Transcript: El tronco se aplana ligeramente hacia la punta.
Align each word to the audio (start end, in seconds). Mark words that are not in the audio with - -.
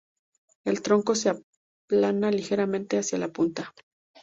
El 0.65 0.81
tronco 0.81 1.13
se 1.13 1.29
aplana 1.29 2.31
ligeramente 2.31 2.97
hacia 2.97 3.19
la 3.19 3.27
punta. 3.27 3.71